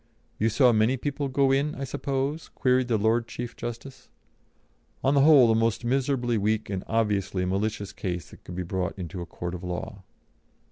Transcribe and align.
"You 0.39 0.49
saw 0.49 0.71
many 0.73 0.97
people 0.97 1.27
go 1.27 1.51
in, 1.51 1.75
I 1.75 1.83
suppose?" 1.83 2.49
queried 2.55 2.87
the 2.87 2.97
Lord 2.97 3.27
Chief 3.27 3.55
Justice. 3.55 4.09
On 5.03 5.13
the 5.13 5.21
whole 5.21 5.47
the 5.47 5.53
most 5.53 5.85
miserably 5.85 6.39
weak 6.39 6.71
and 6.71 6.83
obviously 6.87 7.45
malicious 7.45 7.93
case 7.93 8.31
that 8.31 8.43
could 8.43 8.55
be 8.55 8.63
brought 8.63 8.97
into 8.97 9.21
a 9.21 9.27
court 9.27 9.53
of 9.53 9.63
law. 9.63 10.01